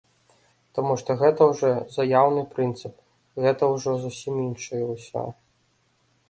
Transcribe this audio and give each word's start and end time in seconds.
Таму 0.77 0.93
што 1.01 1.15
гэта 1.19 1.41
ўжо 1.51 1.69
заяўны 1.97 2.41
прынцып, 2.55 2.95
гэта 3.45 3.63
ўжо 3.73 3.91
зусім 4.07 4.35
іншае 4.47 4.83
ўсё. 4.93 5.23